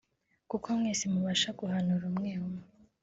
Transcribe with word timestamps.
kuko 0.49 0.67
mwese 0.79 1.03
mubasha 1.13 1.49
guhanura 1.59 2.03
umwe 2.11 2.29
umwe 2.45 2.63